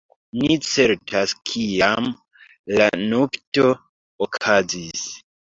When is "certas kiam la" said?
0.67-2.89